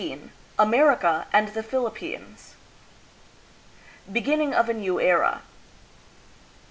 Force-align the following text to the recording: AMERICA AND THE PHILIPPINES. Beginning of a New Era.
AMERICA 0.57 1.27
AND 1.31 1.49
THE 1.49 1.61
PHILIPPINES. 1.61 2.55
Beginning 4.11 4.51
of 4.51 4.67
a 4.67 4.73
New 4.73 4.99
Era. 4.99 5.43